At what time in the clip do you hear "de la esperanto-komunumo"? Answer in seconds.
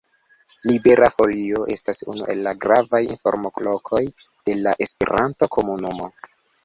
4.49-6.09